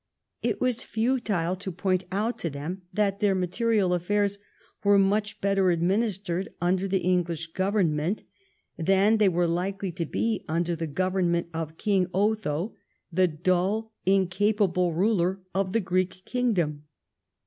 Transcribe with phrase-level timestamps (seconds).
[0.41, 4.39] It was futile to point out to them that their material affairs
[4.83, 8.23] were much better administered under the English Government
[8.79, 12.73] than they were likely to be under the Government of King Otho,
[13.11, 16.85] the dull, in capable ruler of the Greek Kingdom.